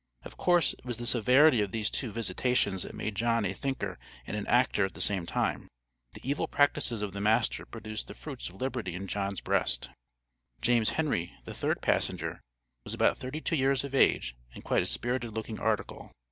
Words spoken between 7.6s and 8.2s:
produced the